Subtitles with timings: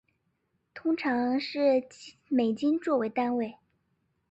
[0.73, 1.87] 通常是
[2.27, 3.57] 美金做为单位。